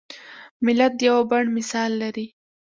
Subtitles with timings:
[0.65, 2.25] ملت د یوه بڼ مثال لري.